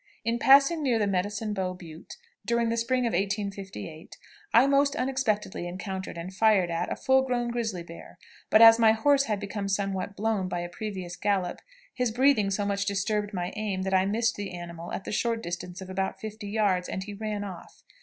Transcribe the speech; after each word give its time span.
In 0.25 0.39
passing 0.39 0.81
near 0.81 0.97
the 0.97 1.05
"Medicine 1.05 1.53
Bow 1.53 1.75
Butte" 1.75 2.17
during 2.43 2.69
the 2.69 2.75
spring 2.77 3.05
of 3.05 3.11
1858, 3.13 4.17
I 4.51 4.65
most 4.65 4.95
unexpectedly 4.95 5.67
encountered 5.67 6.17
and 6.17 6.33
fired 6.33 6.71
at 6.71 6.91
a 6.91 6.95
full 6.95 7.21
grown 7.21 7.51
grizzly 7.51 7.83
bear; 7.83 8.17
but, 8.49 8.63
as 8.63 8.79
my 8.79 8.93
horse 8.93 9.25
had 9.25 9.39
become 9.39 9.67
somewhat 9.67 10.15
blown 10.15 10.47
by 10.47 10.61
a 10.61 10.69
previous 10.69 11.15
gallop, 11.15 11.59
his 11.93 12.09
breathing 12.09 12.49
so 12.49 12.65
much 12.65 12.87
disturbed 12.87 13.31
my 13.31 13.53
aim 13.55 13.83
that 13.83 13.93
I 13.93 14.07
missed 14.07 14.37
the 14.37 14.55
animal 14.55 14.91
at 14.91 15.03
the 15.03 15.11
short 15.11 15.43
distance 15.43 15.81
of 15.81 15.89
about 15.91 16.19
fifty 16.19 16.47
yards, 16.47 16.89
and 16.89 17.03
he 17.03 17.13
ran 17.13 17.43
off. 17.43 17.83